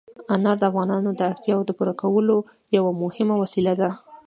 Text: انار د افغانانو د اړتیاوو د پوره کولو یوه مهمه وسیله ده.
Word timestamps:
انار 0.35 0.55
د 0.59 0.63
افغانانو 0.69 1.09
د 1.15 1.21
اړتیاوو 1.31 1.67
د 1.67 1.71
پوره 1.77 1.93
کولو 2.01 2.37
یوه 2.77 2.91
مهمه 3.03 3.35
وسیله 3.43 3.73
ده. 3.81 3.89